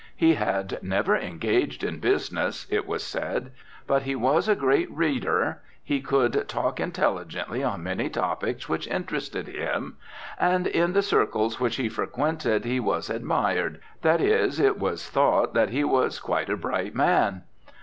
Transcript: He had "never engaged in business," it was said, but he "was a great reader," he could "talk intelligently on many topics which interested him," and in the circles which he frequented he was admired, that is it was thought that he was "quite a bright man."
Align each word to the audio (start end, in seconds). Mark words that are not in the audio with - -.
He 0.15 0.33
had 0.33 0.79
"never 0.81 1.15
engaged 1.15 1.83
in 1.83 1.99
business," 1.99 2.65
it 2.71 2.87
was 2.87 3.03
said, 3.03 3.51
but 3.85 4.01
he 4.01 4.15
"was 4.15 4.47
a 4.47 4.55
great 4.55 4.89
reader," 4.89 5.61
he 5.83 6.01
could 6.01 6.45
"talk 6.49 6.79
intelligently 6.79 7.61
on 7.63 7.83
many 7.83 8.09
topics 8.09 8.67
which 8.67 8.87
interested 8.87 9.45
him," 9.47 9.97
and 10.39 10.65
in 10.65 10.93
the 10.93 11.03
circles 11.03 11.59
which 11.59 11.75
he 11.75 11.87
frequented 11.87 12.65
he 12.65 12.79
was 12.79 13.11
admired, 13.11 13.79
that 14.01 14.19
is 14.21 14.59
it 14.59 14.79
was 14.79 15.07
thought 15.07 15.53
that 15.53 15.69
he 15.69 15.83
was 15.83 16.19
"quite 16.19 16.49
a 16.49 16.57
bright 16.57 16.95
man." 16.95 17.43